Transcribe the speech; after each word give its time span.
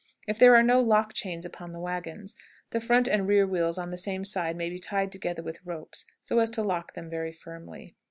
If 0.25 0.39
there 0.39 0.55
are 0.55 0.63
no 0.63 0.81
lock 0.81 1.13
chains 1.13 1.45
upon 1.45 1.79
wagons, 1.79 2.35
the 2.71 2.81
front 2.81 3.07
and 3.07 3.27
rear 3.27 3.45
wheels 3.45 3.77
on 3.77 3.91
the 3.91 3.99
same 3.99 4.25
side 4.25 4.55
may 4.55 4.67
be 4.67 4.79
tied 4.79 5.11
together 5.11 5.43
with 5.43 5.63
ropes 5.63 6.05
so 6.23 6.39
as 6.39 6.49
to 6.57 6.63
lock 6.63 6.95
them 6.95 7.07
very 7.07 7.31
firmly. 7.31 7.95